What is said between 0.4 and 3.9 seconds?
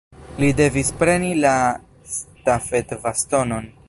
Li devis preni la stafetbastonon.